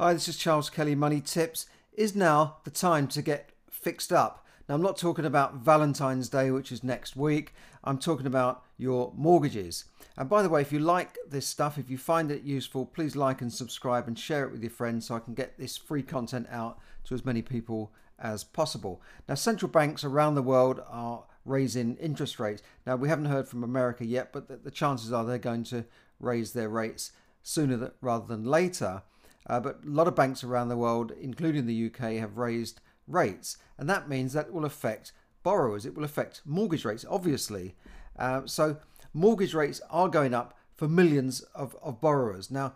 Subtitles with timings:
[0.00, 1.66] Hi, this is Charles Kelly Money Tips.
[1.92, 4.46] Is now the time to get fixed up?
[4.68, 7.52] Now, I'm not talking about Valentine's Day, which is next week.
[7.82, 9.86] I'm talking about your mortgages.
[10.16, 13.16] And by the way, if you like this stuff, if you find it useful, please
[13.16, 16.04] like and subscribe and share it with your friends so I can get this free
[16.04, 17.90] content out to as many people
[18.20, 19.02] as possible.
[19.28, 22.62] Now, central banks around the world are raising interest rates.
[22.86, 25.86] Now, we haven't heard from America yet, but the, chances are they're going to
[26.20, 27.10] raise their rates
[27.42, 29.02] sooner rather than later.
[29.48, 33.56] Uh, but a lot of banks around the world, including the UK, have raised rates.
[33.78, 35.12] And that means that will affect
[35.42, 35.86] borrowers.
[35.86, 37.74] It will affect mortgage rates, obviously.
[38.18, 38.76] Uh, so
[39.14, 42.50] mortgage rates are going up for millions of, of borrowers.
[42.50, 42.74] Now,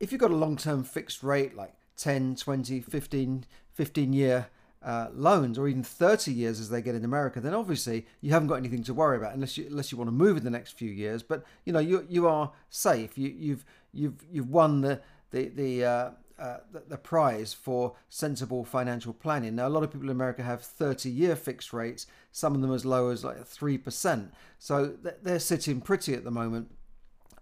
[0.00, 3.44] if you've got a long term fixed rate like 10, 20, 15,
[3.74, 4.46] 15 year
[4.80, 8.48] uh, loans or even 30 years as they get in America, then obviously you haven't
[8.48, 10.78] got anything to worry about unless you unless you want to move in the next
[10.78, 11.22] few years.
[11.22, 13.18] But you know you you are safe.
[13.18, 15.00] You you've you've you've won the
[15.30, 19.56] the the, uh, uh, the, the prize for sensible financial planning.
[19.56, 22.06] Now, a lot of people in America have 30-year fixed rates.
[22.30, 24.32] Some of them as low as like three percent.
[24.58, 26.70] So they're sitting pretty at the moment,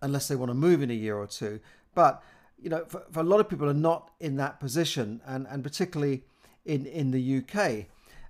[0.03, 1.61] unless they want to move in a year or two.
[1.95, 2.23] But
[2.59, 5.63] you know, for, for a lot of people are not in that position, and and
[5.63, 6.25] particularly
[6.65, 7.87] in in the UK.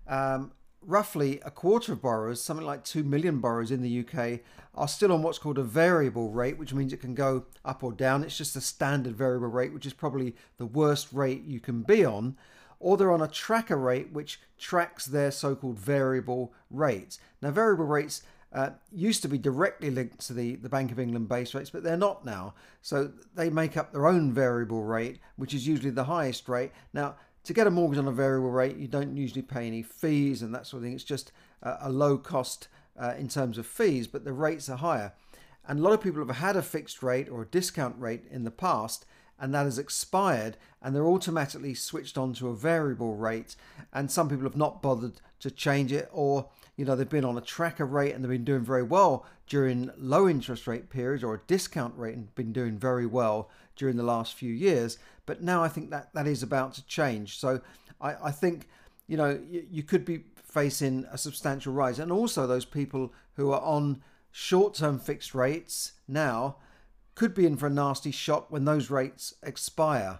[0.09, 0.53] Um,
[0.87, 4.41] roughly a quarter of borrowers, something like 2 million borrowers in the UK,
[4.75, 7.92] are still on what's called a variable rate, which means it can go up or
[7.92, 8.23] down.
[8.23, 12.05] It's just a standard variable rate, which is probably the worst rate you can be
[12.05, 12.37] on.
[12.79, 17.19] Or they're on a tracker rate, which tracks their so called variable rates.
[17.42, 21.29] Now, variable rates uh, used to be directly linked to the, the Bank of England
[21.29, 22.55] base rates, but they're not now.
[22.83, 26.70] So they make up their own variable rate, which is usually the highest rate.
[26.92, 30.42] Now, to get a mortgage on a variable rate, you don't usually pay any fees
[30.42, 30.94] and that sort of thing.
[30.94, 31.30] It's just
[31.62, 32.66] a, a low cost
[33.00, 35.12] uh, in terms of fees, but the rates are higher.
[35.69, 38.42] And a lot of people have had a fixed rate or a discount rate in
[38.42, 39.06] the past,
[39.39, 43.55] and that has expired, and they're automatically switched on to a variable rate.
[43.92, 47.39] And some people have not bothered to change it, or you know they've been on
[47.39, 51.35] a tracker rate and they've been doing very well during low interest rate periods, or
[51.35, 54.98] a discount rate and been doing very well during the last few years.
[55.25, 57.39] But now I think that that is about to change.
[57.39, 57.61] So
[58.01, 58.69] I, I think
[59.07, 63.53] you know you, you could be facing a substantial rise, and also those people who
[63.53, 66.57] are on short-term fixed rates now
[67.15, 70.19] could be in for a nasty shock when those rates expire.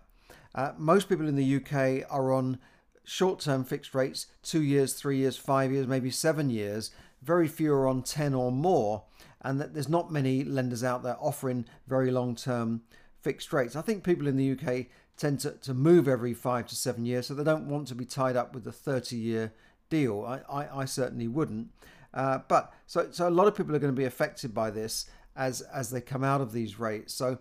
[0.55, 2.59] Uh, most people in the UK are on
[3.07, 6.91] short term fixed rates two years, three years, five years, maybe seven years.
[7.23, 9.05] Very few are on 10 or more.
[9.41, 12.83] And that there's not many lenders out there offering very long term
[13.23, 13.77] fixed rates.
[13.77, 17.27] I think people in the UK tend to, to move every five to seven years,
[17.27, 19.53] so they don't want to be tied up with a 30 year
[19.89, 20.25] deal.
[20.25, 21.69] I, I, I certainly wouldn't.
[22.13, 25.07] Uh, but so, so a lot of people are going to be affected by this
[25.37, 27.15] as as they come out of these rates.
[27.15, 27.39] So,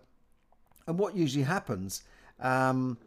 [0.85, 2.03] and what usually happens,
[2.39, 2.97] um,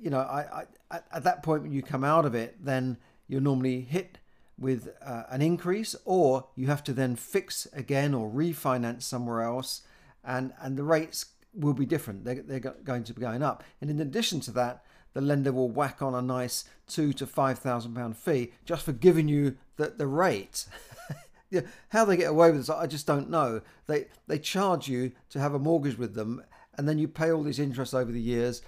[0.00, 2.96] you know, I, I, at that point when you come out of it, then
[3.28, 4.18] you're normally hit
[4.58, 9.82] with uh, an increase, or you have to then fix again or refinance somewhere else,
[10.24, 12.24] and and the rates will be different.
[12.24, 13.64] They're, they're going to be going up.
[13.80, 14.84] And in addition to that,
[15.14, 18.92] the lender will whack on a nice two to five thousand pound fee just for
[18.92, 20.66] giving you the, the rate.
[21.50, 23.62] yeah, how they get away with this, I just don't know.
[23.86, 26.44] They they charge you to have a mortgage with them,
[26.76, 28.62] and then you pay all this interest over the years,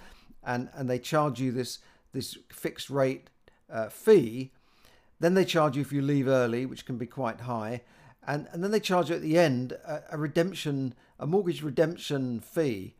[0.45, 1.79] and and they charge you this
[2.11, 3.29] this fixed rate
[3.69, 4.51] uh, fee.
[5.19, 7.81] Then they charge you if you leave early, which can be quite high,
[8.27, 12.39] and and then they charge you at the end a, a redemption a mortgage redemption
[12.39, 12.95] fee.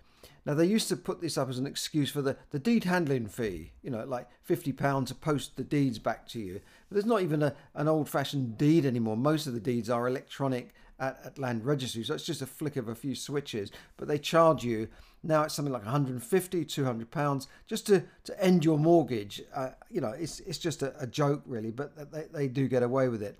[0.45, 3.27] Now they used to put this up as an excuse for the, the deed handling
[3.27, 6.61] fee, you know, like fifty pounds to post the deeds back to you.
[6.89, 9.15] But there's not even a, an old fashioned deed anymore.
[9.15, 12.75] Most of the deeds are electronic at, at land registry, so it's just a flick
[12.75, 13.71] of a few switches.
[13.97, 14.87] But they charge you
[15.23, 19.41] now it's something like 150, 200 pounds just to, to end your mortgage.
[19.55, 22.83] Uh, you know, it's it's just a, a joke really, but they, they do get
[22.83, 23.39] away with it.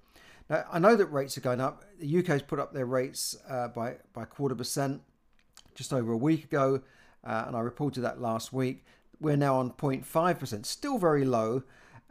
[0.50, 1.84] Now, I know that rates are going up.
[2.00, 5.02] The UK's put up their rates uh, by, by quarter percent
[5.76, 6.82] just over a week ago,
[7.24, 8.86] uh, and I reported that last week.
[9.20, 11.64] We're now on 0.5%, still very low.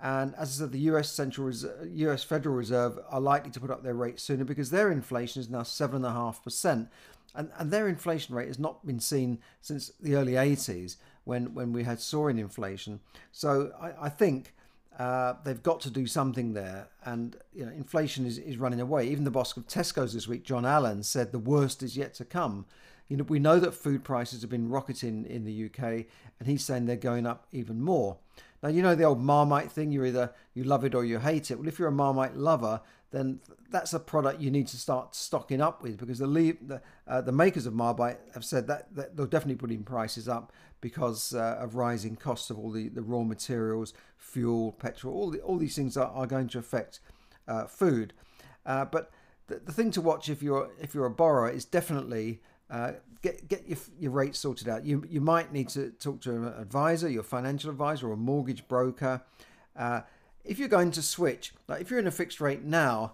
[0.03, 3.71] And as I said, the US Central Reserve, US Federal Reserve are likely to put
[3.71, 6.89] up their rates sooner because their inflation is now seven and a half percent,
[7.35, 11.73] and and their inflation rate has not been seen since the early 80s when when
[11.73, 12.99] we had soaring inflation.
[13.31, 14.53] So I, I think
[14.99, 16.89] uh, they've got to do something there.
[17.05, 19.09] And you know, inflation is, is running away.
[19.09, 22.25] Even the boss of Tesco's this week, John Allan, said the worst is yet to
[22.25, 22.67] come.
[23.09, 26.07] You know, we know that food prices have been rocketing in the UK,
[26.39, 28.17] and he's saying they're going up even more.
[28.63, 29.91] Now, you know the old Marmite thing.
[29.91, 31.59] You either you love it or you hate it.
[31.59, 32.81] Well, if you're a Marmite lover,
[33.11, 37.21] then that's a product you need to start stocking up with because the the, uh,
[37.21, 41.59] the makers of Marmite have said that, that they'll definitely putting prices up because uh,
[41.61, 45.77] of rising costs of all the, the raw materials, fuel, petrol, all the, all these
[45.77, 47.01] things are, are going to affect
[47.49, 48.13] uh, food.
[48.65, 49.11] Uh, but
[49.49, 52.41] the, the thing to watch if you're if you're a borrower is definitely
[52.73, 54.85] uh, get get your, your rates sorted out.
[54.85, 58.67] You you might need to talk to an advisor, your financial advisor, or a mortgage
[58.67, 59.23] broker.
[59.77, 60.01] Uh,
[60.45, 63.13] if you're going to switch, like if you're in a fixed rate now,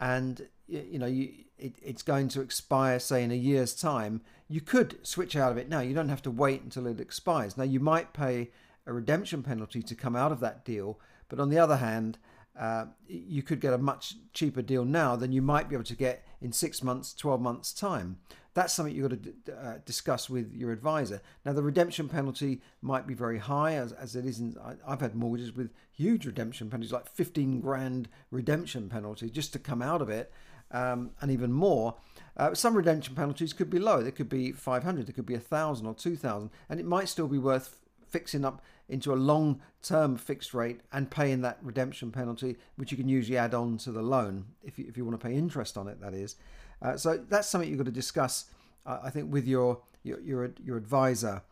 [0.00, 4.22] and you, you know you it, it's going to expire, say in a year's time,
[4.48, 5.80] you could switch out of it now.
[5.80, 7.56] You don't have to wait until it expires.
[7.56, 8.50] Now you might pay
[8.86, 12.18] a redemption penalty to come out of that deal, but on the other hand,
[12.58, 15.96] uh, you could get a much cheaper deal now than you might be able to
[15.96, 18.18] get in six months, 12 months' time.
[18.54, 21.22] That's something you've got to d- uh, discuss with your advisor.
[21.44, 24.58] Now, the redemption penalty might be very high, as, as it isn't.
[24.86, 29.80] I've had mortgages with huge redemption penalties, like 15 grand redemption penalty just to come
[29.80, 30.30] out of it,
[30.70, 31.94] um, and even more.
[32.36, 34.02] Uh, some redemption penalties could be low.
[34.02, 37.38] They could be 500, they could be 1,000 or 2,000, and it might still be
[37.38, 42.90] worth fixing up into a long term fixed rate and paying that redemption penalty, which
[42.90, 45.34] you can usually add on to the loan if you, if you want to pay
[45.34, 46.36] interest on it, that is.
[46.80, 48.46] Uh, so that's something you've got to discuss,
[48.86, 51.42] uh, I think, with your your your, your advisor.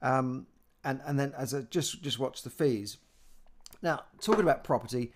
[0.00, 0.46] Um,
[0.84, 2.98] and, and then as a just just watch the fees.
[3.82, 5.12] Now, talking about property,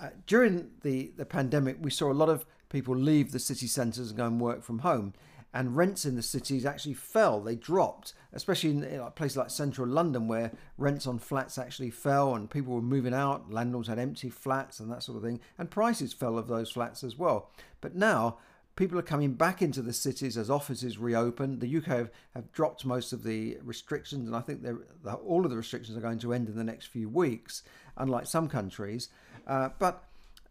[0.00, 4.08] uh, during the, the pandemic, we saw a lot of people leave the city centres
[4.08, 5.12] and go and work from home
[5.52, 7.40] and rents in the cities actually fell.
[7.40, 12.48] They dropped, especially in, places like central London, where rents on flats actually fell and
[12.48, 13.52] people were moving out.
[13.52, 17.02] Landlords had empty flats and that sort of thing, and prices fell of those flats
[17.02, 17.50] as well.
[17.80, 18.38] But now
[18.76, 21.58] people are coming back into the cities as offices reopen.
[21.58, 24.64] The UK have, have dropped most of the restrictions, and I think
[25.24, 27.62] all of the restrictions are going to end in the next few weeks,
[27.96, 29.08] unlike some countries.
[29.46, 30.04] Uh, but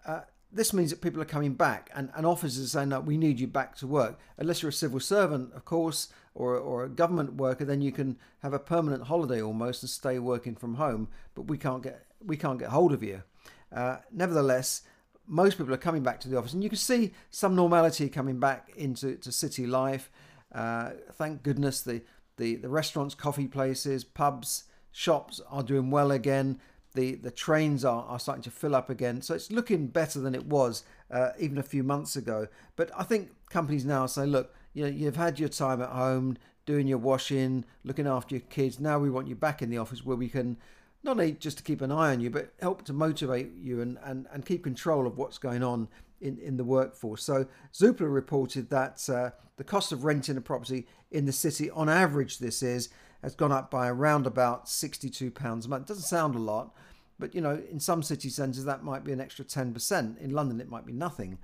[0.05, 3.17] uh, this means that people are coming back and, and officers are saying that we
[3.17, 4.19] need you back to work.
[4.37, 8.17] Unless you're a civil servant, of course, or, or a government worker, then you can
[8.39, 12.35] have a permanent holiday almost and stay working from home, but we can't get we
[12.35, 13.23] can't get hold of you.
[13.71, 14.81] Uh, nevertheless,
[15.25, 18.39] most people are coming back to the office, and you can see some normality coming
[18.39, 20.11] back into to city life.
[20.53, 22.01] Uh, thank goodness the,
[22.37, 26.59] the, the restaurants, coffee places, pubs, shops are doing well again
[26.93, 29.21] the the trains are, are starting to fill up again.
[29.21, 32.47] So it's looking better than it was uh, even a few months ago.
[32.75, 36.37] But I think companies now say, look, you know, you've had your time at home
[36.65, 38.79] doing your washing, looking after your kids.
[38.79, 40.57] Now we want you back in the office where we can
[41.03, 43.97] not only just to keep an eye on you, but help to motivate you and,
[44.03, 45.87] and, and keep control of what's going on
[46.21, 47.23] in, in the workforce.
[47.23, 51.89] So Zoopla reported that uh, the cost of renting a property in the city, on
[51.89, 52.89] average, this is
[53.21, 55.87] has gone up by around about £62 a month.
[55.87, 56.73] Doesn't sound a lot,
[57.17, 60.17] but you know, in some city centres that might be an extra 10%.
[60.19, 61.37] In London, it might be nothing.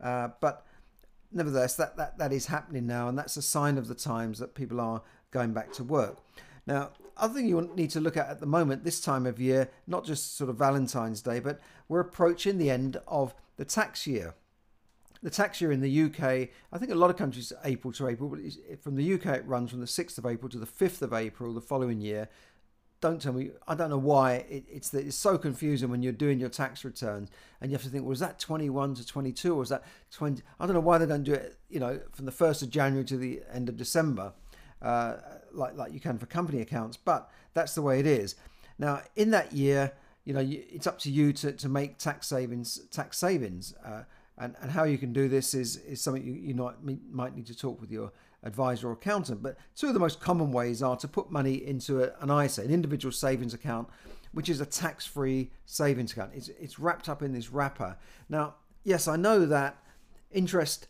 [0.00, 0.66] Uh, but
[1.32, 4.54] nevertheless, that, that, that is happening now, and that's a sign of the times that
[4.54, 6.18] people are going back to work.
[6.66, 9.70] Now, other thing you need to look at at the moment, this time of year,
[9.86, 14.34] not just sort of Valentine's Day, but we're approaching the end of the tax year
[15.22, 18.28] the tax year in the UK, I think a lot of countries April to April,
[18.28, 18.40] but
[18.82, 21.54] from the UK it runs from the 6th of April to the 5th of April
[21.54, 22.28] the following year.
[23.00, 26.38] Don't tell me, I don't know why it, it's it's so confusing when you're doing
[26.38, 27.30] your tax returns
[27.60, 30.42] and you have to think, well, is that 21 to 22 or is that 20?
[30.60, 33.04] I don't know why they don't do it, you know, from the 1st of January
[33.06, 34.32] to the end of December,
[34.80, 35.16] uh,
[35.52, 38.36] like, like you can for company accounts, but that's the way it is.
[38.78, 39.92] Now, in that year,
[40.24, 43.74] you know, it's up to you to, to make tax savings, tax savings.
[43.84, 44.02] Uh,
[44.38, 46.74] and, and how you can do this is, is something you, you might,
[47.10, 48.12] might need to talk with your
[48.42, 49.42] advisor or accountant.
[49.42, 52.62] But two of the most common ways are to put money into a, an ISA,
[52.62, 53.88] an individual savings account,
[54.32, 56.32] which is a tax free savings account.
[56.34, 57.96] It's, it's wrapped up in this wrapper.
[58.28, 59.76] Now, yes, I know that
[60.30, 60.88] interest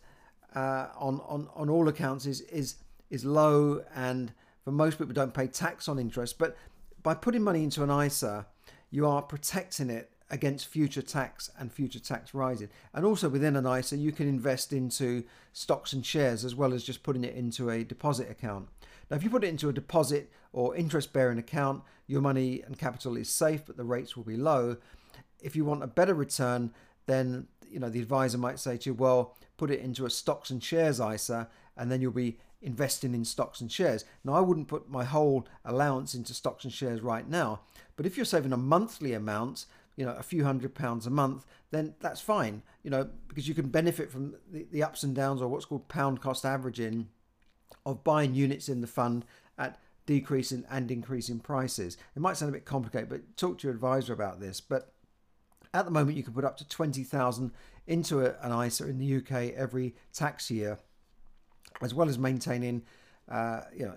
[0.55, 2.75] uh, on, on, on all accounts is, is,
[3.09, 4.31] is low, and
[4.63, 6.37] for most people, don't pay tax on interest.
[6.39, 6.55] But
[7.01, 8.45] by putting money into an ISA,
[8.89, 12.69] you are protecting it against future tax and future tax rising.
[12.93, 16.83] And also within an ISA, you can invest into stocks and shares as well as
[16.83, 18.69] just putting it into a deposit account.
[19.09, 22.77] Now, if you put it into a deposit or interest bearing account, your money and
[22.77, 24.77] capital is safe, but the rates will be low.
[25.41, 26.73] If you want a better return,
[27.05, 30.49] then you know the advisor might say to you, well, put it into a stocks
[30.49, 34.05] and shares ISA, and then you'll be investing in stocks and shares.
[34.23, 37.61] Now, I wouldn't put my whole allowance into stocks and shares right now,
[37.95, 39.65] but if you're saving a monthly amount,
[39.95, 43.53] you know a few hundred pounds a month then that's fine you know because you
[43.53, 47.07] can benefit from the, the ups and downs or what's called pound cost averaging
[47.85, 49.25] of buying units in the fund
[49.57, 53.73] at decreasing and increasing prices it might sound a bit complicated but talk to your
[53.73, 54.93] advisor about this but
[55.73, 57.51] at the moment you can put up to 20,000
[57.87, 60.77] into a, an ISA in the UK every tax year,
[61.81, 62.83] as well as maintaining,
[63.29, 63.95] uh, you know,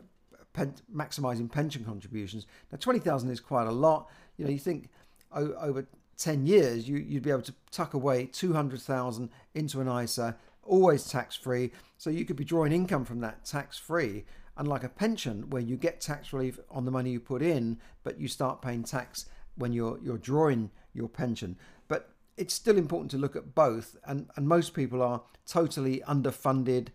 [0.52, 2.46] pen, maximising pension contributions.
[2.72, 4.08] Now, twenty thousand is quite a lot.
[4.36, 4.90] You know, you think
[5.36, 11.08] over 10 years, you, would be able to tuck away 200,000 into an ISA, always
[11.08, 11.72] tax free.
[11.98, 14.24] So you could be drawing income from that tax free,
[14.56, 18.18] unlike a pension where you get tax relief on the money you put in, but
[18.18, 19.26] you start paying tax
[19.56, 21.56] when you're, you're drawing your pension.
[21.88, 26.88] But it's still important to look at both, and, and most people are totally underfunded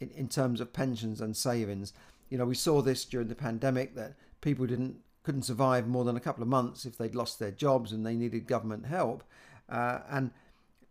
[0.00, 1.92] in, in terms of pensions and savings.
[2.28, 6.16] You know, we saw this during the pandemic that people didn't couldn't survive more than
[6.16, 9.24] a couple of months if they'd lost their jobs and they needed government help.
[9.68, 10.30] Uh, and,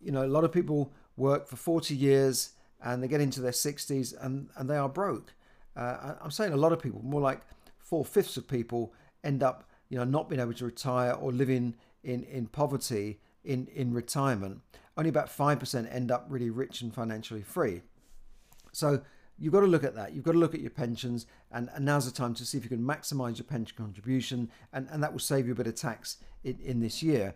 [0.01, 2.49] you know, a lot of people work for 40 years
[2.83, 5.33] and they get into their 60s and, and they are broke.
[5.77, 7.39] Uh, I'm saying a lot of people, more like
[7.79, 11.73] four fifths of people end up, you know, not being able to retire or living
[12.03, 14.59] in, in poverty in, in retirement.
[14.97, 17.83] Only about 5% end up really rich and financially free.
[18.73, 19.01] So
[19.37, 20.13] you've got to look at that.
[20.13, 22.63] You've got to look at your pensions, and, and now's the time to see if
[22.63, 25.75] you can maximize your pension contribution, and, and that will save you a bit of
[25.75, 27.35] tax in, in this year.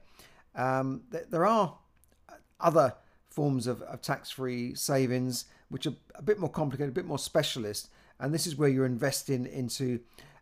[0.56, 1.78] Um, there are
[2.60, 2.96] other
[3.30, 7.20] forms of, of tax free savings which are a bit more complicated, a bit more
[7.20, 7.90] specialist,
[8.20, 10.00] and this is where you're investing into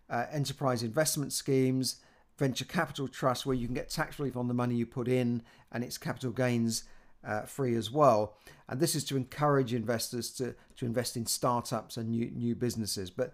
[0.10, 1.98] uh, enterprise investment schemes,
[2.38, 5.42] venture capital trusts, where you can get tax relief on the money you put in,
[5.72, 6.86] and it's capital gains
[7.26, 8.38] uh, free as well.
[8.70, 13.10] And this is to encourage investors to, to invest in startups and new, new businesses.
[13.10, 13.34] But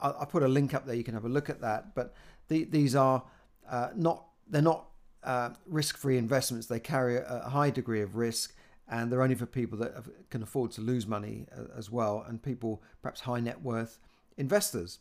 [0.00, 1.94] I'll, I'll put a link up there, you can have a look at that.
[1.94, 2.14] But
[2.48, 3.22] the, these are
[3.68, 4.86] uh, not, they're not
[5.22, 8.54] uh, risk free investments, they carry a, a, high degree of risk.
[8.86, 12.22] And they're only for people that have, can afford to lose money uh, as well,
[12.28, 13.98] and people perhaps high net worth
[14.36, 14.98] investors.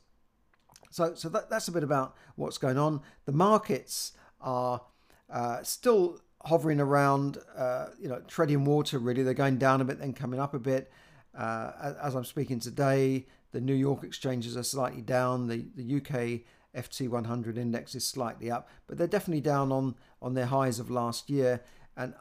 [0.90, 3.02] So, so that, that's a bit about what's going on.
[3.26, 4.82] The markets are
[5.30, 9.00] uh, still hovering around, uh, you know, treading water.
[9.00, 10.92] Really, they're going down a bit, then coming up a bit.
[11.38, 15.48] Uh, as I'm speaking today, the New York exchanges are slightly down.
[15.48, 16.42] The the UK
[16.76, 20.90] FT 100 index is slightly up, but they're definitely down on on their highs of
[20.90, 21.62] last year.
[21.96, 22.14] And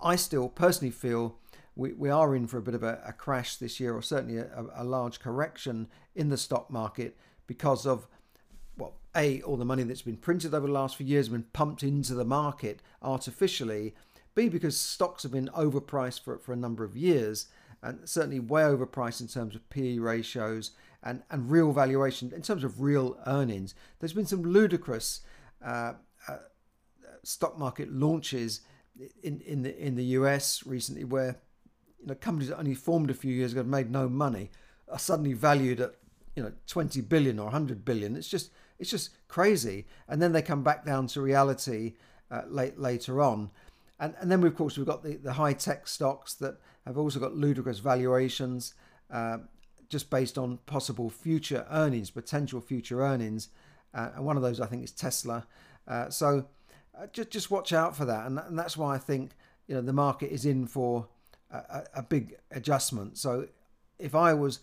[0.00, 1.38] I still personally feel
[1.76, 4.38] we, we are in for a bit of a, a crash this year, or certainly
[4.38, 7.16] a, a large correction in the stock market
[7.46, 8.08] because of
[8.78, 11.46] well, A, all the money that's been printed over the last few years has been
[11.52, 13.94] pumped into the market artificially.
[14.34, 17.46] B, because stocks have been overpriced for, for a number of years
[17.82, 22.64] and certainly way overpriced in terms of PE ratios and, and real valuation, in terms
[22.64, 23.74] of real earnings.
[23.98, 25.20] There's been some ludicrous
[25.64, 25.94] uh,
[26.28, 26.36] uh,
[27.22, 28.62] stock market launches
[29.22, 31.36] in, in, the, in the US recently where
[32.00, 34.50] you know, companies that only formed a few years ago have made no money
[34.90, 35.94] are suddenly valued at
[36.34, 38.16] you know 20 billion or 100 billion.
[38.16, 39.86] It's just it's just crazy.
[40.08, 41.94] And then they come back down to reality
[42.30, 43.50] uh, late, later on.
[44.00, 47.18] And, and then, of course, we've got the, the high tech stocks that have also
[47.18, 48.74] got ludicrous valuations
[49.10, 49.38] uh,
[49.88, 53.48] just based on possible future earnings, potential future earnings.
[53.94, 55.46] Uh, and one of those, I think, is Tesla.
[55.86, 56.46] Uh, so
[56.96, 58.26] uh, just, just watch out for that.
[58.26, 59.32] And, and that's why I think
[59.66, 61.06] you know the market is in for
[61.50, 63.18] a, a big adjustment.
[63.18, 63.48] So
[63.98, 64.60] if I was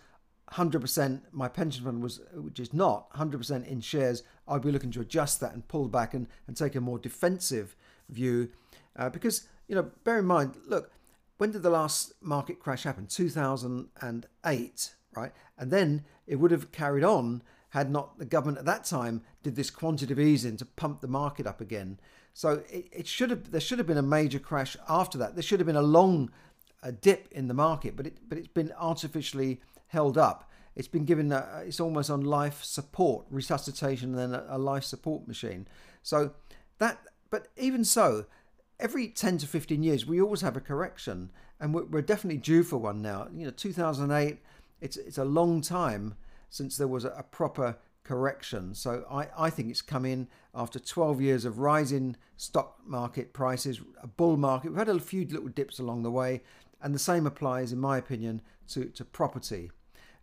[0.51, 5.01] 100% my pension fund was which is not 100% in shares i'd be looking to
[5.01, 7.75] adjust that and pull back and, and take a more defensive
[8.09, 8.49] view.
[8.95, 10.91] Uh, because you know bear in mind look
[11.37, 13.07] when did the last market crash happen?
[13.07, 15.31] 2008 right?
[15.57, 19.55] And then it would have carried on had not the government at that time did
[19.55, 21.99] this quantitative easing to pump the market up again.
[22.33, 25.35] So it, it should have there should have been a major crash after that.
[25.35, 26.31] There should have been a long
[26.83, 30.49] a dip in the market but it but it's been artificially held up.
[30.75, 34.83] It's been given, a, it's almost on life support, resuscitation, and then a, a life
[34.83, 35.67] support machine.
[36.03, 36.31] So
[36.79, 36.99] that,
[37.29, 38.25] but even so,
[38.79, 42.63] every 10 to 15 years, we always have a correction, and we're, we're definitely due
[42.63, 43.27] for one now.
[43.33, 44.39] You know, 2008,
[44.81, 46.15] it's, it's a long time
[46.49, 48.75] since there was a, a proper correction.
[48.75, 53.81] So I, I think it's come in after 12 years of rising stock market prices,
[54.01, 54.69] a bull market.
[54.69, 56.41] We've had a few little dips along the way,
[56.81, 59.71] and the same applies, in my opinion, to, to property.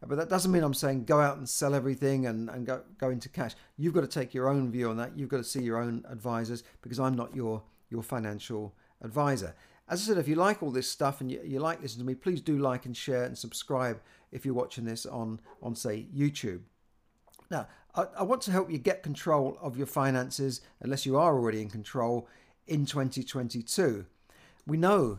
[0.02, 2.82] Uh, but that doesn't mean I'm saying go out and sell everything and, and go,
[2.98, 3.52] go into cash.
[3.76, 5.16] You've got to take your own view on that.
[5.16, 9.54] You've got to see your own advisors because I'm not your, your financial advisor.
[9.88, 12.12] As I said, if you like all this stuff and you, you like listening to
[12.12, 16.06] me, please do like and share and subscribe if you're watching this on, on say,
[16.14, 16.60] YouTube.
[17.50, 21.34] Now, I, I want to help you get control of your finances, unless you are
[21.34, 22.28] already in control,
[22.66, 24.06] in 2022.
[24.66, 25.18] We know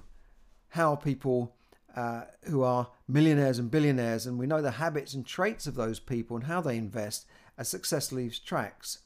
[0.69, 1.55] how people
[1.95, 5.99] uh, who are millionaires and billionaires, and we know the habits and traits of those
[5.99, 7.25] people and how they invest
[7.57, 8.99] as success leaves tracks.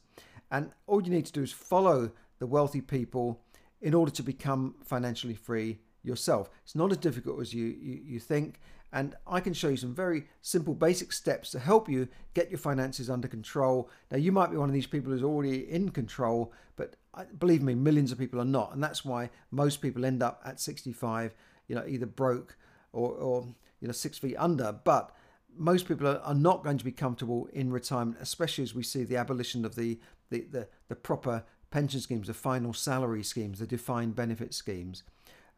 [0.50, 3.42] And all you need to do is follow the wealthy people
[3.80, 6.48] in order to become financially free yourself.
[6.64, 8.60] It's not as difficult as you, you, you think.
[8.92, 12.58] And I can show you some very simple, basic steps to help you get your
[12.58, 13.90] finances under control.
[14.10, 16.96] Now, you might be one of these people who's already in control, but
[17.38, 18.72] believe me, millions of people are not.
[18.72, 21.34] And that's why most people end up at 65,
[21.66, 22.56] you know, either broke
[22.92, 23.46] or, or
[23.80, 24.72] you know, six feet under.
[24.72, 25.14] But
[25.56, 29.04] most people are, are not going to be comfortable in retirement, especially as we see
[29.04, 29.98] the abolition of the,
[30.30, 35.02] the, the, the proper pension schemes, the final salary schemes, the defined benefit schemes.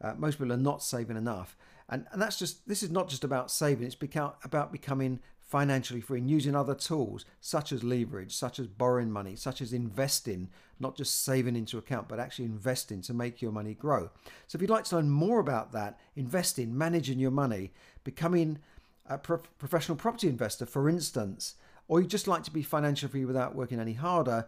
[0.01, 1.55] Uh, most people are not saving enough.
[1.89, 3.97] And, and that's just, this is not just about saving, it's
[4.43, 5.19] about becoming
[5.51, 9.73] financially free and using other tools such as leverage, such as borrowing money, such as
[9.73, 14.09] investing, not just saving into account, but actually investing to make your money grow.
[14.47, 17.73] So if you'd like to learn more about that, investing, managing your money,
[18.05, 18.59] becoming
[19.05, 21.55] a pro- professional property investor, for instance,
[21.89, 24.47] or you just like to be financially free without working any harder,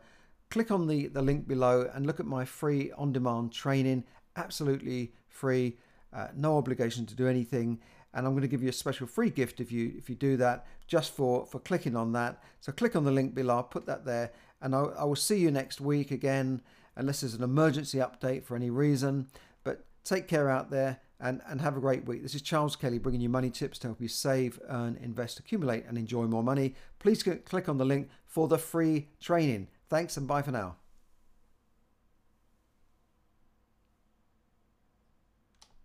[0.50, 4.06] click on the, the link below and look at my free on demand training,
[4.38, 5.76] absolutely free,
[6.14, 7.80] uh, no obligation to do anything.
[8.14, 10.38] And I'm going to give you a special free gift if you if you do
[10.38, 12.42] that just for for clicking on that.
[12.60, 15.40] So click on the link below, I'll put that there, and I'll, I will see
[15.40, 16.62] you next week again,
[16.96, 19.28] unless there's an emergency update for any reason.
[19.64, 22.22] But take care out there and, and have a great week.
[22.22, 25.86] This is Charles Kelly bringing you money tips to help you save, earn, invest, accumulate,
[25.88, 26.76] and enjoy more money.
[27.00, 29.70] Please click on the link for the free training.
[29.90, 30.83] Thanks and bye for now.